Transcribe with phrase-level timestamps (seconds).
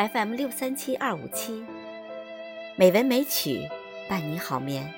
[0.00, 1.62] FM 六三七二五七，
[2.74, 3.68] 美文美曲
[4.08, 4.90] 伴你好眠。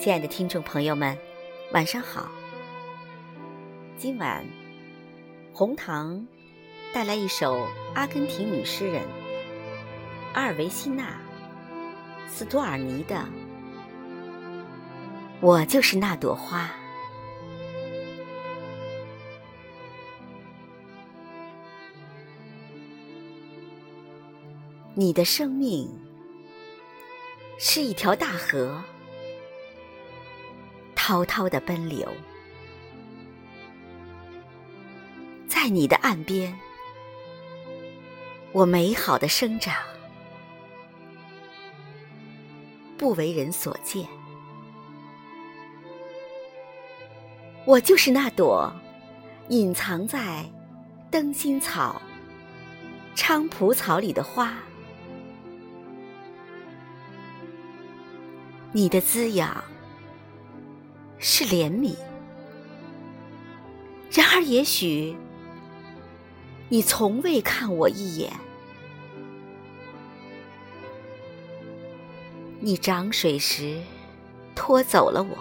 [0.00, 1.18] 亲爱的听众朋友们，
[1.72, 2.30] 晚上好。
[3.98, 4.42] 今晚
[5.52, 6.26] 红糖
[6.94, 9.02] 带来一首阿根廷女诗人
[10.32, 11.20] 阿尔维西娜·
[12.30, 13.16] 斯多尔尼的
[15.42, 16.70] 《我就是那朵花》。
[24.94, 25.88] 你的生命
[27.58, 28.78] 是一条大河，
[30.94, 32.06] 滔滔的奔流，
[35.48, 36.54] 在你的岸边，
[38.52, 39.74] 我美好的生长，
[42.98, 44.06] 不为人所见。
[47.64, 48.70] 我就是那朵
[49.48, 50.44] 隐藏在
[51.10, 52.02] 灯心草、
[53.16, 54.54] 菖蒲草里的花。
[58.74, 59.62] 你的滋养
[61.18, 61.94] 是怜悯，
[64.10, 65.14] 然而也许
[66.70, 68.32] 你从未看我一眼。
[72.60, 73.78] 你涨水时
[74.54, 75.36] 拖走了我，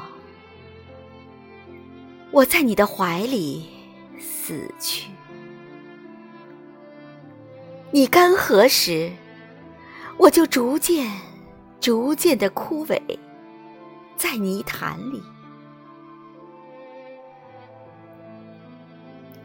[2.31, 3.65] 我在你的怀里
[4.19, 5.05] 死去；
[7.91, 9.09] 你干涸时，
[10.17, 11.30] 我就逐渐。
[11.81, 13.01] 逐渐的枯萎
[14.15, 15.21] 在泥潭里，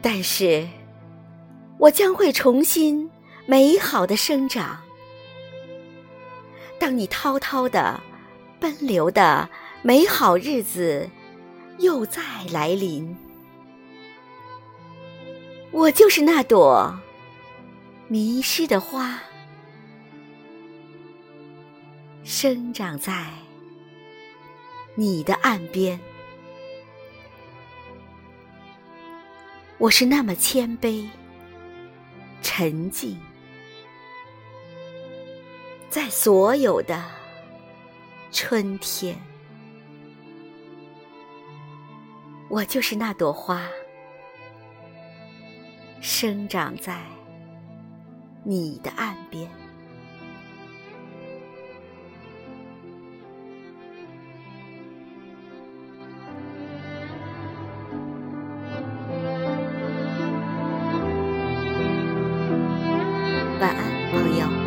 [0.01, 0.67] 但是
[1.79, 3.09] 我将会重新
[3.47, 4.77] 美好的生长。
[6.79, 7.99] 当你滔滔的
[8.59, 9.49] 奔流的
[9.81, 11.09] 美好日子
[11.79, 12.21] 又再
[12.51, 13.17] 来临，
[15.71, 16.95] 我就是那朵
[18.07, 19.19] 迷失的花。
[22.29, 23.25] 生长在
[24.95, 25.97] 你的岸边，
[29.77, 31.07] 我是那么谦卑、
[32.41, 33.17] 沉静，
[35.89, 37.01] 在所有的
[38.33, 39.17] 春天，
[42.49, 43.65] 我就是那朵花，
[46.01, 47.01] 生长在
[48.43, 49.49] 你的岸边。
[63.59, 64.66] 晚安朋友。